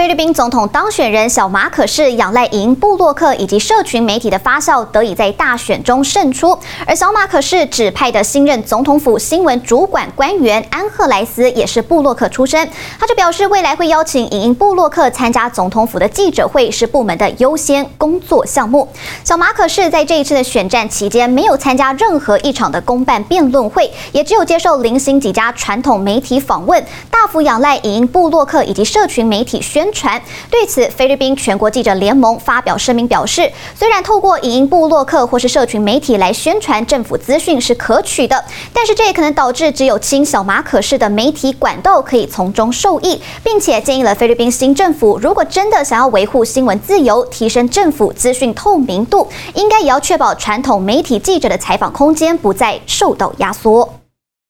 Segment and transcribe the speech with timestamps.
[0.00, 6.58] 菲律宾总统当选人小马可仕仰赖影音部落客以及社群媒体的发酵，得以在大选中胜出。
[6.86, 12.66] 而小马可仕指派的新任总统府新闻主管官员安赫莱斯也是部落客出身，
[12.98, 18.88] 他就表示未来会邀请影音部落客参加总统府的记者会，是部门的优先工作项目。
[19.22, 30.20] 小马可仕在这一次的选战期间没有参加任何一场的公办辩论会，也只有接受零星几家传统媒体访问，大幅仰赖影音部落客以及社群媒体宣传。
[30.50, 53.99] 对此，菲律宾全国记者联盟发表声明表示，虽然透过影音部落客或是社群媒体来宣传政府资讯是可取的，但是这也可能导致只有亲小马可式的媒体管道可以从中受益，并且建议了菲律宾新政府，如果真的想要维护新闻自由、提升政府资讯透明度，应该也要确保传统媒体记者的采访空间不再受到压缩。